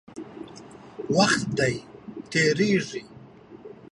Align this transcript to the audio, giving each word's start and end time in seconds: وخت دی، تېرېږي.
وخت 1.17 1.41
دی، 1.57 1.75
تېرېږي. 2.31 3.01